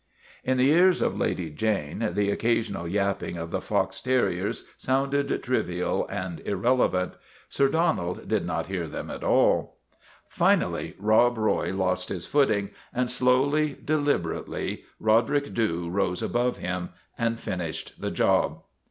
'In 0.43 0.57
the 0.57 0.71
ears 0.71 0.99
of 0.99 1.15
Lady 1.15 1.51
Jane 1.51 2.09
the 2.13 2.31
occasional 2.31 2.87
yapping 2.87 3.37
of 3.37 3.51
the 3.51 3.61
fox 3.61 4.01
terriers 4.01 4.63
sounded 4.75 5.43
trivial 5.43 6.07
and 6.07 6.39
irrelevant. 6.39 7.13
Sir 7.49 7.67
Donald 7.67 8.27
did 8.27 8.43
not 8.43 8.65
hear 8.65 8.87
them 8.87 9.11
at 9.11 9.23
all. 9.23 9.77
JUSTICE 9.91 9.93
AT 9.93 9.99
VALLEY 9.99 10.01
BROOK 10.01 10.17
in" 10.25 10.59
Finally 10.63 10.95
Rob 10.97 11.37
Roy 11.37 11.71
lost 11.71 12.09
his 12.09 12.25
footing, 12.25 12.71
and 12.91 13.11
slowly, 13.11 13.77
deliberately 13.85 14.85
Roderick 14.99 15.53
Dhu 15.53 15.87
rose 15.91 16.23
above 16.23 16.57
him 16.57 16.89
and 17.19 17.39
finished 17.39 18.01
the 18.01 18.09
job 18.09 18.63